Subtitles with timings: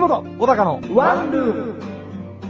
[0.00, 1.82] 関本、小高のワンルーム。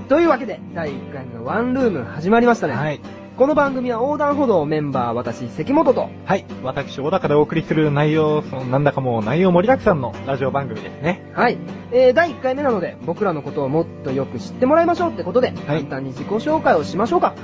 [0.08, 2.74] というわけで、第1回目のワンルーム始まりましたね。
[2.74, 3.00] はい。
[3.36, 6.44] この番組は横断歩道メンバー、私、関本と、はい。
[6.62, 11.28] 私、小高でお送りする内容、そのなんだかもう内容盛りだくさんのラジオ番組ですね。
[11.34, 11.58] はい。
[11.90, 17.28] えー、第1回目なので、僕らのことをもっとよく知ってもらいましょうってことで、簡単に自己紹介をしましょうか。
[17.28, 17.36] はい。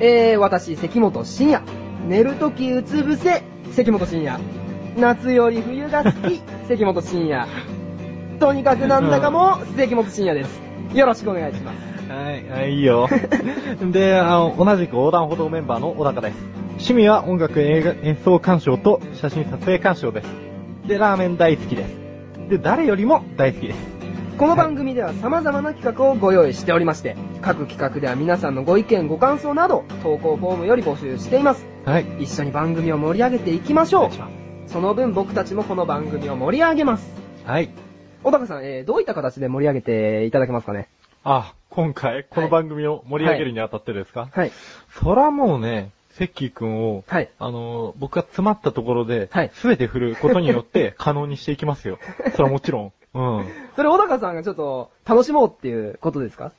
[0.00, 1.62] えー、私、関本深夜。
[2.08, 4.40] 寝るときうつ伏せ、関本深夜。
[4.96, 7.46] 夏より冬が好き、関本深夜。
[8.38, 10.60] とにかくなんだかも、関本深夜です。
[10.94, 12.12] よろしくお願いします。
[12.12, 13.08] はい、はい、いいよ。
[13.92, 16.36] で、あの、同じく横断歩道メンバーの小高です。
[16.72, 20.28] 趣味は音楽映画演奏鑑賞と写真撮影鑑賞です。
[20.86, 21.96] で、ラーメン大好きです。
[22.48, 23.78] で、誰よりも大好きです。
[24.38, 31.66] この番組では様々な企画をご用意しておりまして、各企画では皆さんのご意見、ご感想など、投稿フォームより募集しています。
[31.84, 32.06] はい。
[32.20, 34.10] 一緒に番組を盛り上げていきましょう。
[34.70, 37.10] その分僕たちもこの番組を盛り上げます。
[37.44, 37.70] はい。
[38.22, 40.88] 小高さん、えー、どういった形で盛り上げていただけますかね？
[41.24, 44.52] あ、今回、この番組を盛り上げるにあたってですか、はい。
[45.00, 47.30] そらもうね、セッキーくんを、はい。
[47.38, 51.98] あの、僕が詰まったところで、はいすべて振ることによって 可能にしていきますよ。
[52.32, 52.92] それはもちろん。
[53.14, 53.46] うん。
[53.76, 56.52] それ小高さんがちょっと楽しもうっていうことですか？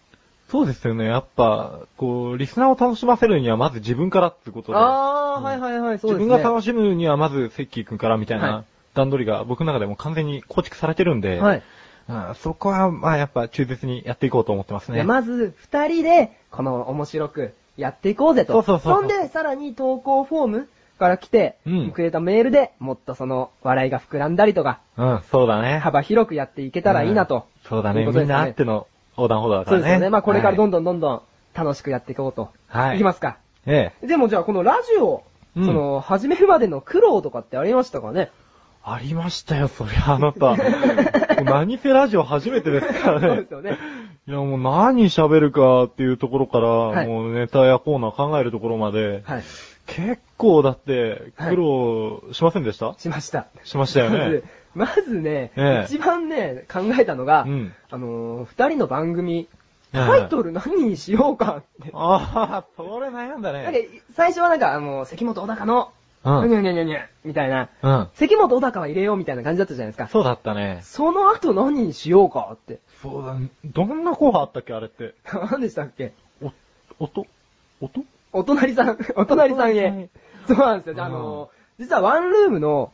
[0.50, 1.06] そうですよね。
[1.06, 4.78] やっぱ、こう、リスナーを楽しませるにはまず自分からってことで。
[4.80, 6.26] あー、うんはいはいはい、そうですね。
[6.26, 8.64] 自分が楽しむにはまずセッキーくんからみたいはいな
[9.00, 11.58] 段取りが僕の中でも完全に構築されてるんで、はい。
[11.58, 15.04] うんそこは、まあやっぱ忠実にやっていこうと思ってますね。
[15.04, 18.54] まず、二人で、この面白くやっていこうぜと。
[18.54, 25.78] そうそうそうそうんで、さらに投稿フォームから来て、うんくれたメールでもっとその、笑いが膨らんだりとか、うん、そうだね。
[25.78, 27.36] 幅広くやっていけたらいいなと。
[27.36, 28.06] うんそうだね。
[28.06, 29.84] ねみんなあっての横断歩道だからね。
[29.84, 30.10] そうですよね。
[30.10, 31.22] まあこれからどんどどんどんどん
[31.54, 32.50] 楽しくやっていこうと。
[32.68, 33.30] はいいきますか。
[33.30, 33.36] ん。
[33.70, 34.08] ええ。
[34.08, 35.24] でもじゃあこのラジオ、
[35.56, 38.32] うんその、始めるまでの苦労とかってありましたかね？
[38.84, 40.56] ありましたよ、そりゃあなた。
[41.44, 43.54] 何せラジオ初めてですからねそうです。
[43.54, 43.78] よね。
[44.28, 49.44] いやもう何喋るかっていうところから、はいもうネタやコーナー考えるところまで、はい。
[49.88, 53.48] 結構だってはい苦労しませんでした、しました。
[53.64, 54.44] しましたよね
[54.76, 59.48] まず。、まずね、ええ一番ね、考えたのが、うんあのー二人の番組、
[59.92, 61.90] はいタイトル何にしようかって。
[61.94, 65.90] ああ、それ悩んだね。、最初はなんか、あの、関本小高の、
[66.24, 68.08] うんにゃにゃにゃにゃ、みたいな、うん。
[68.14, 70.08] 関本小高は入れようみたいな感じだったじゃないですか。
[70.10, 70.80] そうだったね。
[70.84, 72.80] その後何にしようかって。
[73.02, 75.16] そうだ、どんな候補あったっけ、あれって。
[75.52, 76.14] 何でしたっけ？
[76.42, 76.52] お、
[77.00, 77.26] 音？
[77.80, 78.04] 音？
[78.34, 80.10] お隣さん、 お隣さんへ。
[80.48, 80.96] そうなんですよ。
[80.96, 82.92] であのー、実はワンルームの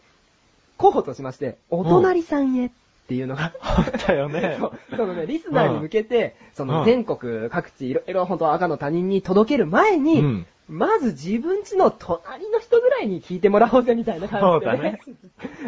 [0.77, 2.71] 候補としまして、お隣さんへっ
[3.07, 4.71] ていうのが、あったよね そう。
[4.95, 14.99] そのね、リスナーに向けて、そのうん全国各地いろいろ本当赤の他人に届ける前に、うんまず自分家の隣の人ぐらいに聞いてもらおうぜみたいな感じでね。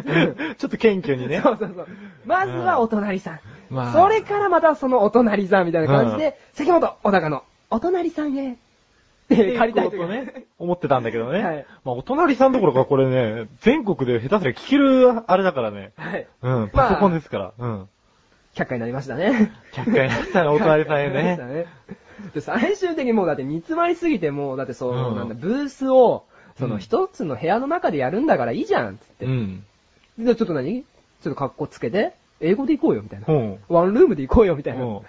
[0.08, 1.40] う ん ちょっと謙虚にね。
[1.40, 1.88] そうそうそう。
[2.25, 3.40] まずはお隣さん。
[3.69, 8.58] まあそれからまたそのお隣さんみたいな感じで、うん関本小高のお隣さんへ。
[9.34, 11.44] って借りたいとね。、思ってたんだけどね。
[11.44, 15.92] はいまあ、お隣さんどころかこれね、全国で下手すりゃ聞けるあれだからね。
[15.98, 16.28] はい。
[16.42, 17.54] うん、パソコンですから。
[17.58, 17.90] うん。
[18.56, 19.52] 100回になりましたね。
[19.74, 21.54] 100回やったらお隣さんへ100回になりましたね。
[21.54, 21.66] ね。
[22.34, 26.26] で最終的にもうだって煮詰まりすぎてもう、だってそう、うんなんだ、ブースを、
[26.58, 29.26] そうのん一つの部屋の中でやるんだからいいじゃん、つって。
[29.26, 29.64] うん。
[30.18, 30.84] で、ちょっと何？
[31.22, 33.26] ちょっと格好つけて、英語で行こうよ、みたいな。
[33.28, 33.60] うん。
[33.70, 35.02] ワンルームで行こうよ、みたいな。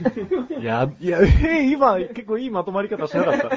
[0.00, 3.50] うんいや、いや、えー今、結構いいまとまり方しなかった。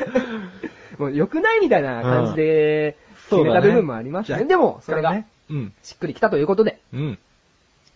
[0.97, 2.97] もう良くないみたいな感じで、
[3.29, 4.45] 決めた部分もありましたね。
[4.45, 5.23] でも、それが。
[5.83, 7.19] しっくりきたということで、うん。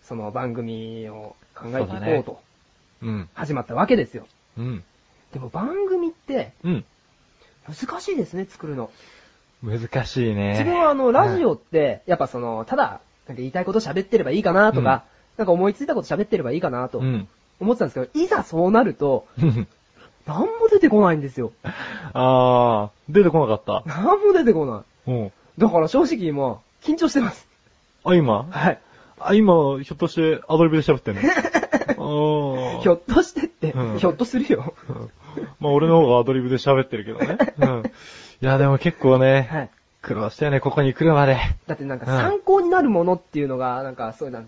[0.02, 2.40] その番組を考えていこそうと、
[3.02, 3.28] うん。
[3.34, 4.26] 始まったわけですよ。
[4.58, 4.84] うん。
[5.32, 6.84] でも番組って、うん。
[7.68, 8.90] 難しいですね、作るの。
[9.62, 10.52] 難しいね。
[10.52, 15.04] 自分はあの、ラジオって、やっぱその、ただ、なんか言いたいこと喋ってればいいかなとか、
[15.36, 17.28] なんか思いついたこと喋ってればいいかなとうん。
[17.62, 19.66] 思ってたんですけど、いざそうなると、うん。
[20.26, 21.52] なんも出てこないんですよ。
[22.12, 24.82] あー、出てこなかっなんも出てこない。
[25.06, 25.12] た。
[25.12, 25.32] うん。
[25.58, 27.48] だから正直今、緊張してます。
[28.04, 28.46] あ、今？
[28.50, 28.78] はい。
[29.18, 31.20] あ、今、ひょっとしてアドリブで喋ってんの？
[31.98, 34.74] あーひょっとしてって、うんひょっとするよ。
[34.88, 35.10] うん
[35.60, 37.38] まあ俺の方がアドリブで喋ってるけどね。
[37.58, 37.82] うん。
[37.86, 39.70] いやでも結構ね、はい。
[40.02, 41.36] 苦労したよね、ここに来るまで。
[41.68, 44.42] だってなんかうん参考になるものっていうのが、なんかそういうの、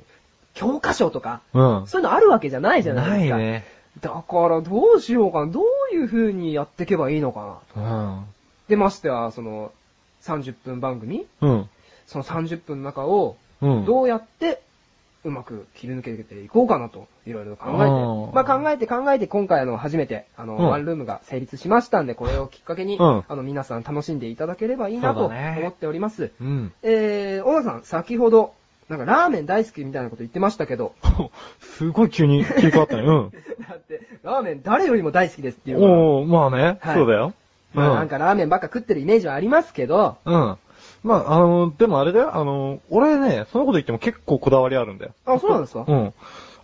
[0.55, 1.87] 教科書とか、うん。
[1.87, 3.37] そういうのあるわけじゃないじゃないですか。
[3.37, 3.65] ないね。
[4.01, 7.83] だからどうしようかな、どういう風にやっていけばいいのかな。
[7.83, 8.25] うん。
[8.69, 9.73] で、ましては、その、
[10.23, 11.69] 30分番組うん。
[12.07, 13.85] その30分の中を、うん。
[13.85, 14.63] どうやって、
[15.25, 17.85] うまく切り抜けていこうかなと、いろいろ考えて。
[17.85, 26.33] うんまあ考えて考えて、今回あの、初めて、あの、うんワンルームが成立しましたんで、これをきっかけに、うんあの、皆さん楽しんでいただければいいなと思っております。
[26.41, 26.73] うん。
[26.83, 28.53] えー、小野さん、先ほど、
[28.89, 30.93] なんかラーメン大好きみたいなこと言ってましたけど。
[31.61, 33.03] すごい急に切り替わったね。
[33.03, 33.31] うん。
[33.69, 35.83] だって、ラーメン誰よりも大好きですっていう。
[35.83, 37.33] おー、まあね、はいそうだよ。
[37.73, 40.57] まあなんかラーメンばっか食ってるイメージはありますけど、うん。
[41.03, 45.13] まあ、あの、でもあれだよ、あの、俺ね、そのこと言っても結構こだわりあるんだよ。
[45.27, 45.85] あ、そうなんですか？
[45.87, 46.15] うん。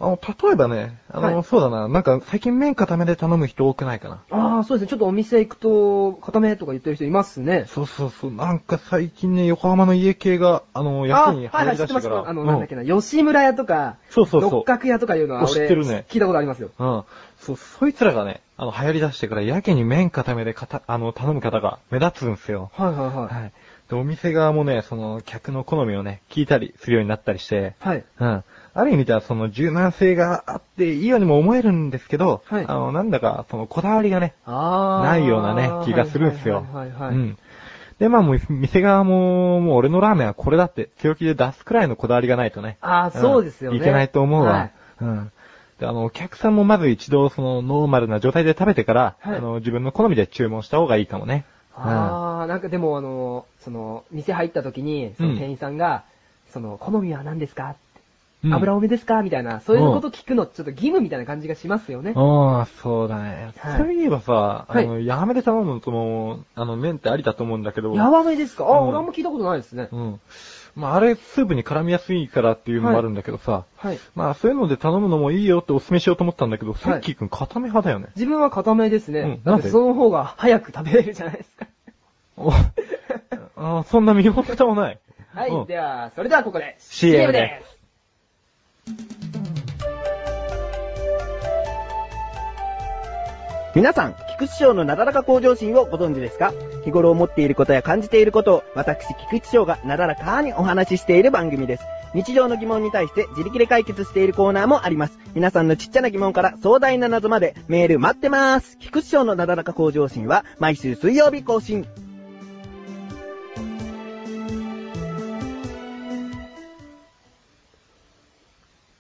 [0.01, 4.23] あの、例えばね、あの、はいそうだな、なんか最近麺固めで頼む人多くないかな。
[4.31, 4.91] ああ、そうですね。
[4.91, 7.67] ちょっとお店行くと、固めとか言ってる人いますね。
[7.69, 12.09] そうそうそう、なんか最近ね、横浜の家系が、あの、あ役にはいはい、入り出してて知っます。
[12.09, 12.29] から。
[12.31, 16.71] あの、なんだっけな、吉村屋とか、そうそうそう六角屋とかいうのはお俺、知ってるね聞いたことありますよ。
[16.79, 16.97] うん。
[16.97, 17.05] うん。
[17.39, 22.71] そう、そいつらがね、あの、流行り出してからやけに麺固めでかた、あの、頼む方が目立つんですよ。
[22.75, 23.35] はいはいはい。
[23.35, 23.53] はい。
[23.91, 28.05] で、お店側もね、その、客の好みをね、聞いたりするようになったりして、はい。
[28.19, 28.45] うん。
[28.73, 35.07] ある意味ではその柔軟性があっていいようにも思えるんですけど、はいあの、なんだか、そのこだわりがね、ああ。
[35.07, 36.65] ないようなね、気がするんですよ。
[36.73, 37.39] はいはいはい、はいうん。
[37.99, 42.79] で、まあもう、店側も、もう俺のラーメンはこれだって強気で出すくらいのこだわりがないとね。
[42.81, 43.79] ああ、そうですよね。
[43.79, 44.53] んいけないと思うわ。
[44.53, 45.33] はいうん。
[45.81, 51.45] で、あの、お客さんもまず一度そのノーマルな状態で食べてから、はいあの、自分の好みで注文した方がいいかもね。
[51.75, 56.05] ああ、なんかでもあの、その、店入った時に、その店員さんが、
[56.53, 57.77] その、好みは何ですか？
[58.43, 59.23] うん油多めですか？
[59.23, 62.15] みたいな、そういうこと聞くの、ちょっと義務みたいな感じがしますよね。
[62.17, 63.53] ああ、そうだね。
[63.59, 67.95] はいそういえばさ、あの、はやめで頼むのとも、あの、麺ってありだと思うんだけど。
[67.95, 68.65] やばめですか？
[68.65, 69.89] あ、うん俺あんま聞いたことないですね。
[69.93, 70.21] うん。
[70.75, 73.99] まあ、あれ、スープに絡みやすいからっていうのもあるんだけどさ、はい。
[74.15, 78.07] まあ、そういうので頼むのもいいよってお勧めしようと思ったんだけど、さっきくん固め派だよね。
[78.17, 79.21] 自分は固めですね。
[79.21, 79.69] うんなんで？
[79.69, 81.67] その方が早く食べれるじゃないですか。
[82.39, 82.53] お
[83.57, 84.99] あーそんな身も蓋もない。
[85.35, 87.63] はい、うんでは、それではここで CM で
[93.75, 96.53] 皆さん、菊池賞のなだらか向上心をご存知ですか？
[96.85, 101.85] 日頃思っていることや感じていることを、私、菊池賞がなだらかにお話ししている番組です。
[102.13, 105.17] 日常の疑問に対して自力で解決しているコーナーもあります。
[105.35, 108.77] 皆さんのちっちゃな疑問から壮大な謎までメール待ってます。
[108.79, 111.87] 菊池賞のなだらか向上心は毎週水曜日更新。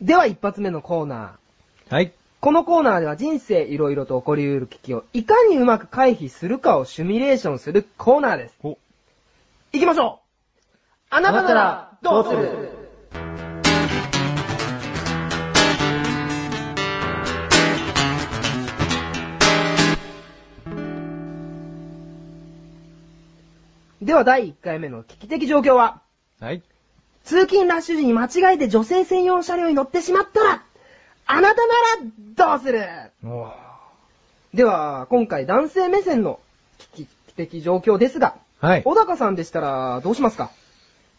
[0.01, 1.95] では一発目のコーナー。
[1.95, 2.13] はい。
[2.41, 8.55] このコーナーでは人生いろいろと起こり得る危機をいかにうまく回避するかをシミュレーションするコーナーです。
[8.63, 8.79] お、
[9.73, 10.27] 行きましょう
[11.11, 12.71] あなたならどうする？
[24.01, 26.01] では第1回目の危機的状況は、
[26.41, 26.63] はい。
[27.25, 30.63] 通勤ラッシュ時に間違えて女性専用車両に乗ってしまったら、
[31.27, 31.73] あなたな
[32.47, 32.81] らどうする？
[34.55, 36.41] では、今回男性目線の
[36.95, 38.83] 危機的状況ですが、はい。
[38.83, 40.51] 小高さんでしたらどうしますか？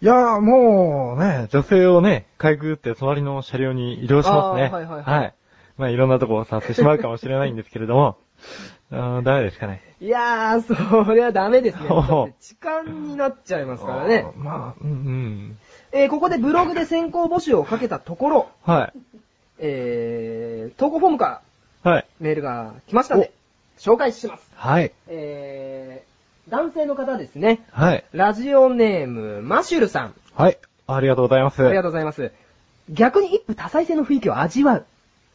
[0.01, 4.65] いやーもうね、女性をね、かいくぐって隣の車両に移動しますね。
[4.65, 5.33] あーはいはいはい
[5.77, 8.17] まあいろんなとこを触ってしまうかもしれないんですけれども、
[8.91, 9.81] あーダメですかね。
[10.01, 11.87] いやー、それはダメですね。
[12.41, 15.57] 痴漢になっちゃいますからねまあ、うん、うん。
[15.93, 19.00] えーここでブログで先行募集をかけたところ、はい。
[19.60, 21.41] えー、投稿フォームか
[21.83, 22.05] らはい。
[22.19, 23.31] メールが来ましたので、
[23.77, 24.51] 紹介します。
[24.55, 24.91] はい。
[25.07, 27.65] えー、男性の方ですね。
[27.71, 28.03] はい。
[28.13, 30.13] ラジオネーム、マシュルさん。
[30.36, 30.57] はい。
[30.88, 31.65] ありがとうございます。
[31.65, 32.31] ありがとうございます。
[32.89, 34.86] 逆に一夫多妻制の雰囲気を味わう。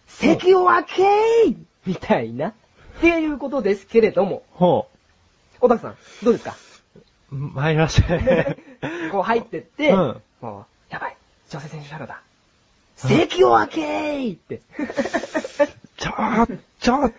[0.06, 2.48] 席を分けーみたいな。
[2.48, 2.52] っ
[3.00, 4.86] ていうことですけれども、ほ
[5.60, 6.54] 小田さん、どうですか？
[7.30, 7.34] う。
[7.36, 8.56] 参りまして。
[9.12, 11.16] こう入ってって、うんもう、やばい、
[11.50, 12.20] 女性選手車両だ。
[12.96, 14.60] 席を分けーって。
[15.98, 17.10] ちょー、ちょ、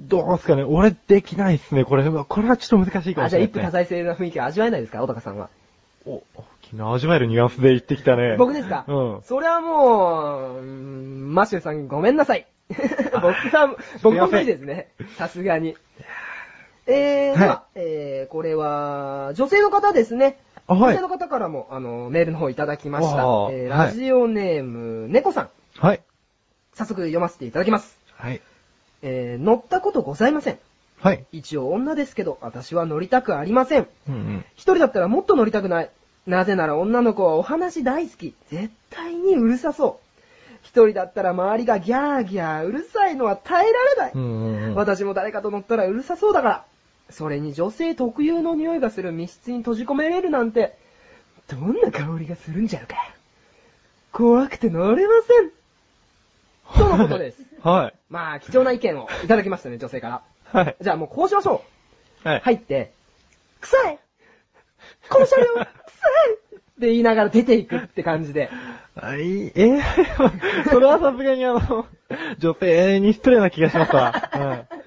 [0.00, 0.64] どうすかね。
[0.64, 1.84] 俺できないっすね。
[1.84, 5.48] これは、これはちょっと難しいかもあ、じゃあしれない、一夫多妻制の雰囲気を味わえないですか小高さんは。
[6.06, 6.22] お、
[6.64, 8.36] 昨日味わえるニュアンスで言ってきたね。
[8.36, 8.84] 僕ですか？
[8.88, 9.22] うん。
[9.22, 12.46] それはもう、マッシュルさんごめんなさい。
[13.12, 13.24] 僕
[13.56, 14.88] は、僕も無理ですね。
[15.16, 15.76] さすがに。
[16.86, 20.38] えー、はいでは、えー、これは、女性の方ですね。
[20.66, 23.16] あはいの方からも、あの、メールの方いただきました。
[23.16, 25.50] えーはいラジオネーム、猫さん。
[25.78, 26.00] はい。
[26.74, 27.98] 早速読ませていただきます。
[28.14, 28.40] はい。
[29.02, 30.58] えー、乗ったことございません。
[31.00, 31.24] はい。
[31.32, 33.88] 一応女ですけど、私は乗りたくありません。
[34.08, 34.44] うんうん。
[34.54, 35.90] 一人だったらもっと乗りたくない。
[36.26, 38.34] なぜなら女の子はお話大好き。
[38.48, 40.12] 絶対にうるさそう。
[40.62, 44.12] 一人だったら周りがギャーギャーうるさいのは耐えられない。
[44.14, 44.74] うんうんうん。
[44.76, 46.64] 私も誰かと乗ったらうるさそうだから。
[47.12, 50.76] それに女性特有の匂いがする密室に閉じ込めれるなんて、
[51.48, 52.96] どんな香りがするんじゃろか。
[54.12, 55.50] 怖くて乗れません。
[56.78, 57.42] とのことです。
[57.62, 57.94] はい。
[58.10, 60.62] まあ、貴重な意見をいただきましたね、女性から。
[60.62, 60.76] はい。
[60.80, 61.62] じゃあもうこうしましょ
[62.24, 62.28] う。
[62.28, 62.40] はい。
[62.40, 62.92] 入って、
[63.60, 63.98] 臭い
[65.08, 65.66] この車両、臭い
[66.82, 68.50] って言いながら出ていくって感じで。
[68.96, 69.80] あいい、えー
[70.68, 71.86] それはさすがにあの、
[72.38, 74.12] 女性に失礼な気がしますわ。
[74.34, 74.38] う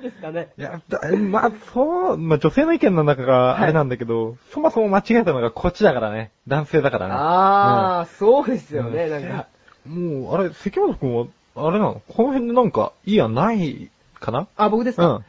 [0.01, 0.03] ん。
[0.03, 0.49] ですかね。
[0.57, 6.31] いや、だまあ、そう、まあ女性の意見の中があれなんだけど、そもそも間違えたのがこっちだからね。
[6.49, 7.13] 男性だからね。
[7.17, 9.47] あー、そうですよね、うんなんか。
[9.87, 11.25] もう、あれ、関本くんは、
[11.55, 12.01] あれなの？
[12.09, 14.47] この辺でなんか、いいやないかな？
[14.57, 15.25] あ、僕ですか、うん。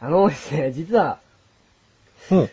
[0.00, 1.18] あのですね、実は、
[2.30, 2.50] うん。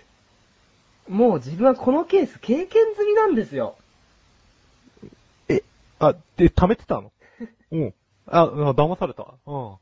[1.12, 3.76] もう自分はこのケース経験済みなんですよ。
[5.50, 5.62] え、
[6.00, 7.12] あ、で、貯めてたの？
[7.72, 7.94] うん。
[8.28, 9.28] あ、うん騙された。
[9.46, 9.76] うん。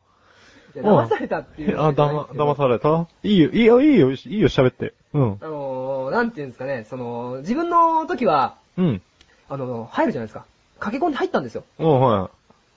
[0.76, 3.08] いや騙されたっていうあ、だま、騙された？
[3.22, 4.96] いいよ、いいよ、いいよ、いいよ、喋って。
[5.14, 5.38] うん。
[5.40, 9.02] あのー、なんていうんですかね、その、自分の時は、うん。
[9.50, 10.46] あの、入るじゃないですか。
[10.80, 11.64] 駆け込んで入ったんですよ。
[11.78, 12.32] うん、は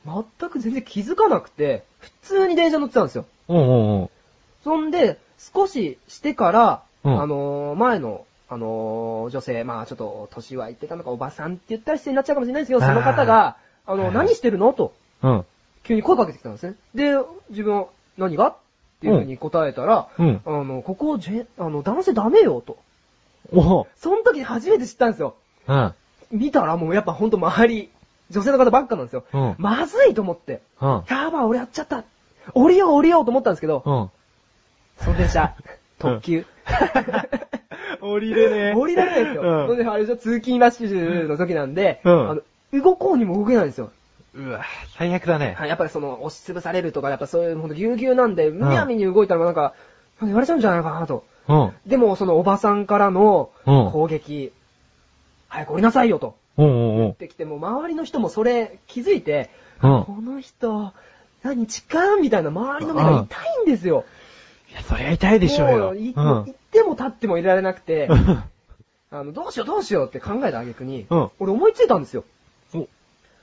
[0.04, 3.24] 全く全然気づかなくて、普通に電車乗ってたんですよ。
[3.48, 3.52] い。
[3.52, 4.10] うん、うん、うん。
[4.62, 13.56] そんで、少ししてから、うんあのー、前の、あのー、女性、まあちょっと、年はいってたのか、おばさんって言ったら失礼になっちゃうかもしれないですけど、その方が、
[13.86, 14.74] あの、はい何してるの？
[14.74, 14.92] と、
[15.22, 15.44] うん。
[15.84, 16.74] 急に声かけてきたんですね。
[16.94, 17.14] で、
[17.48, 17.86] 自分は、
[18.18, 18.48] 何が？
[18.48, 18.56] っ
[19.00, 20.42] ていうふうに答えたら、うん。
[20.44, 21.18] あの、ここ、
[21.58, 22.76] あの、男性ダメよ、と。
[23.54, 25.34] おその時初めて知ったんですよ。
[25.66, 25.94] うん。
[26.30, 27.90] 見たらもうやっぱほんと周り、
[28.30, 29.24] 女性の方ばっかなんですよ。
[29.32, 29.54] うん。
[29.56, 30.60] まずいと思って。
[30.80, 31.04] うん。
[31.08, 32.04] やばい、俺やっちゃった。
[32.52, 34.10] 降りよう、降りようと思ったんですけど、うん。
[35.04, 35.54] その電車、
[35.98, 36.44] 特急。
[38.02, 38.74] 降りれねえ。
[38.76, 39.42] 降りられないんですよ。
[39.42, 42.42] うんあれでしょ、通勤ラッシュの時なんで、うんあの、
[42.82, 43.90] 動こうにも動けないんですよ。
[44.34, 44.62] うわ、
[44.96, 45.54] 最悪だね。
[45.58, 51.24] はい、やっぱりその、押しつぶされるとか、やっぱそういうほんとぎゅうぎゅうなんで、むやみに動いたらなんか、なんか言われちゃうんじゃないかなと。
[51.48, 51.72] うん。
[51.86, 54.52] でも、そのおばさんからのうん攻撃、
[55.48, 56.34] 早く降りなさいよと。
[56.56, 57.10] うんうんうん。
[57.10, 59.50] ってきて、もう周りの人もそれ気づいて、
[59.82, 60.04] うん。
[60.04, 60.92] この人、
[61.42, 64.04] 何、痴漢みたいな周りの目が痛いんですよ。
[64.72, 65.78] いや、そりゃ痛いでしょうよ。
[65.86, 66.14] もういうん。
[66.14, 68.08] 行っても立ってもいられなくて、
[69.10, 72.24] あの、どうしようどうしようって考えた挙句に、うん俺思いついたんですよ。
[72.74, 72.88] お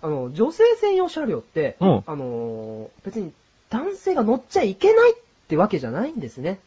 [0.01, 3.31] あの、女性専用車両って、うんあのー別に
[3.69, 5.15] 男性が乗っちゃいけないっ
[5.48, 6.59] てわけじゃないんですね。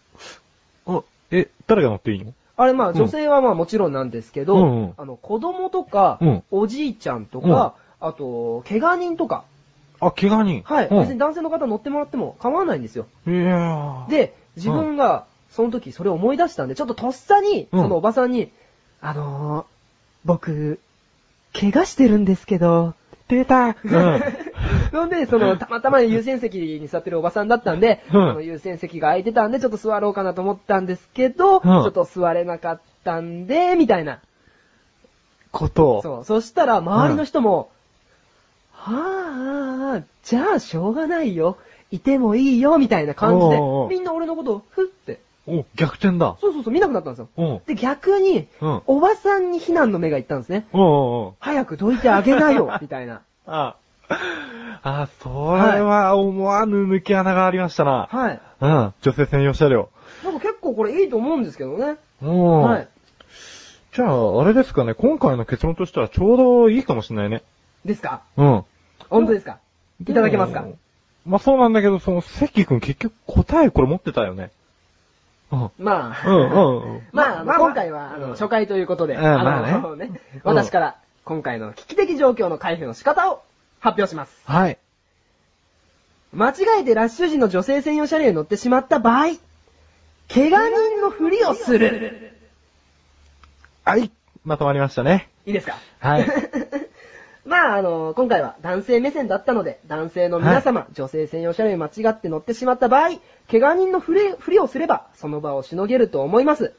[0.86, 1.02] あ、
[1.32, 2.32] え、誰が乗っていいの？
[2.56, 9.42] あれまあうん女性はまあもちろんなんですけど、うんうんあの、子供とか、うんおじいちゃんとか、あと、怪我人とか、
[9.98, 10.62] あ、怪我人。
[10.64, 13.06] はい、うん別に男性の方乗ってもらっても構わないんですよ。
[13.26, 18.50] いやー、で、自分が、その時それを思い出したんで、ちょっととっさに、うんそのおばさんに、
[19.00, 19.64] あのー、
[20.24, 20.80] 僕、
[21.52, 22.94] 怪我してるんですけど、
[23.28, 23.68] 出た。
[23.68, 24.22] うん
[24.92, 34.20] そんで、その、たまたま優先席に座ってるおばさんだったんで、うんその優先席が空いてたんで、ちょっと座ろうかなと思ったんですけど、ちょっと座れなかったんで、みたいな。
[35.50, 36.02] ことを。
[36.02, 36.24] そう。
[36.24, 37.70] そしたら、周りの人も、
[38.72, 41.58] はあ、じゃあ、しょうがないよ。
[41.92, 46.36] いてもいいよ、みたいな感じでおうおう、みんな俺のことを、ふって、お、逆転だ。
[46.40, 47.28] そうそうそう、見なくなったんですよ。
[47.36, 47.60] うん。
[47.66, 48.82] で、逆に、うん。
[48.86, 50.66] おばさんに非難の目がいったんですね。
[50.72, 51.32] うんうんうん。
[51.38, 53.20] 早くどいてあげなよ、みたいな。
[53.46, 53.76] あ、
[54.82, 58.08] あ、それは思わぬ抜け穴がありましたな。
[58.10, 58.40] はい。
[58.60, 58.94] うん。
[59.02, 59.88] 女性専用車両。
[60.24, 61.96] なんか結構これいいと思うんですけどね。
[62.22, 62.62] うん。
[62.62, 62.88] はい。
[63.94, 67.42] じゃあ、あれですかね、今回の結論としてはちょうどいいかもしれないね。
[67.84, 68.22] ですか？
[68.36, 68.64] うん。
[69.10, 69.58] 本当ですか？
[70.00, 70.64] いただけますか？
[71.26, 74.50] まあそうなんだけど、その、関君結局答えこれ持ってたよね。
[75.52, 75.70] うん。
[75.78, 77.02] まあ、うんうんうん。
[77.12, 80.10] まあ、まあ今回は、あの、うん初回ということで、うんあの、ね、
[80.42, 83.42] 私から、今回の危機的状況の回避の仕方を
[83.78, 84.32] 発表します。
[84.46, 84.78] はい。
[86.32, 89.26] 間違えてラッシュ時の女性専用車両に乗ってしまった場合、
[90.32, 92.32] 怪我人のふりをする。
[93.84, 94.10] はい。
[94.44, 95.28] まとまりましたね。
[95.46, 95.76] いいですか？
[96.00, 96.26] はい。
[97.44, 103.18] まあ、あの、今回は男性目線だったので、男性の皆様、女性専用車両に間違って乗ってしまった場合、
[103.50, 106.72] 怪我人のふりふりをすれば、その場をしのげると思います。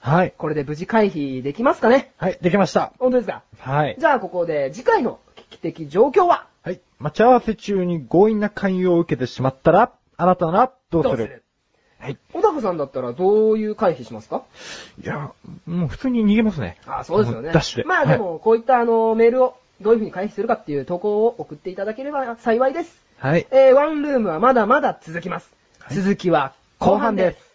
[0.00, 0.34] はい。
[0.36, 2.12] これで無事回避できますかね？
[2.18, 2.92] はい、できました。
[2.98, 3.42] 本当ですか？
[3.58, 3.96] はい。
[3.98, 6.46] じゃあ、ここで次回の危機的状況は？
[6.62, 6.80] はい。
[6.98, 11.44] 待ち合わせ中に強引な勧誘を受けてしまったら、あなたならどうする？
[12.00, 12.18] はい。
[12.32, 14.42] 小高さんだったらどういう回避しますか？
[15.00, 15.32] いや、
[15.66, 16.76] もう普通に逃げますね。
[16.86, 17.52] あそうですよね。
[17.52, 17.84] ダッシュで。
[17.84, 23.02] まあでも、こういったあの、メールをどういうふうに回避するかっていう投稿を送っていただければ幸いです。
[23.18, 23.32] はい。
[23.32, 23.46] はい。
[23.50, 25.50] えー、ワンルームはまだまだ続きます。
[25.90, 27.47] 続きは後半です。